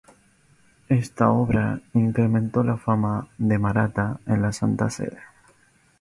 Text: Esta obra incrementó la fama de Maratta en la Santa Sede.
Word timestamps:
Esta 0.89 1.29
obra 1.29 1.79
incrementó 1.93 2.63
la 2.63 2.75
fama 2.77 3.27
de 3.37 3.59
Maratta 3.59 4.19
en 4.25 4.41
la 4.41 4.51
Santa 4.51 4.89
Sede. 4.89 5.19